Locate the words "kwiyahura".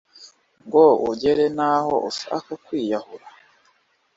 2.65-3.25